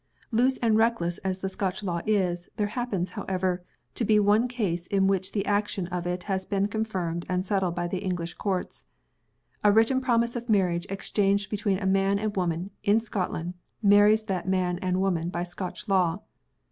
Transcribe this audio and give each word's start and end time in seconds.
"Loose 0.31 0.57
and 0.63 0.77
reckless 0.79 1.19
as 1.19 1.41
the 1.41 1.47
Scotch 1.47 1.83
law 1.83 2.01
is, 2.07 2.49
there 2.55 2.65
happens, 2.73 3.11
however, 3.11 3.61
to 3.93 4.03
be 4.03 4.19
one 4.19 4.47
case 4.47 4.87
in 4.87 5.05
which 5.05 5.31
the 5.31 5.45
action 5.45 5.85
of 5.89 6.07
it 6.07 6.23
has 6.23 6.43
been 6.47 6.67
confirmed 6.67 7.23
and 7.29 7.45
settled 7.45 7.75
by 7.75 7.87
the 7.87 7.99
English 7.99 8.33
Courts. 8.33 8.85
A 9.63 9.71
written 9.71 10.01
promise 10.01 10.35
of 10.35 10.49
marriage 10.49 10.87
exchanged 10.89 11.51
between 11.51 11.77
a 11.77 11.85
man 11.85 12.17
and 12.17 12.35
woman, 12.35 12.71
in 12.83 12.99
Scotland, 12.99 13.53
marries 13.83 14.23
that 14.23 14.47
man 14.47 14.79
and 14.79 14.99
woman 15.01 15.29
by 15.29 15.43
Scotch 15.43 15.87
law. 15.87 16.21